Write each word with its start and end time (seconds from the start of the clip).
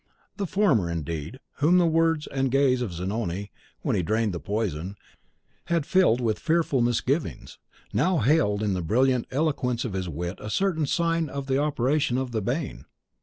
The 0.37 0.47
former, 0.47 0.89
indeed, 0.89 1.39
whom 1.57 1.77
the 1.77 1.85
words 1.85 2.25
and 2.25 2.49
gaze 2.49 2.81
of 2.81 2.91
Zanoni, 2.91 3.51
when 3.81 3.95
he 3.95 4.01
drained 4.01 4.33
the 4.33 4.39
poison, 4.39 4.95
had 5.65 5.85
filled 5.85 6.19
with 6.19 6.39
fearful 6.39 6.81
misgivings, 6.81 7.59
now 7.93 8.17
hailed 8.17 8.63
in 8.63 8.73
the 8.73 8.81
brilliant 8.81 9.27
eloquence 9.29 9.85
of 9.85 9.93
his 9.93 10.09
wit 10.09 10.39
a 10.41 10.49
certain 10.49 10.87
sign 10.87 11.29
of 11.29 11.45
the 11.45 11.59
operation 11.59 12.17
of 12.17 12.31
the 12.31 12.41
bane. 12.41 12.85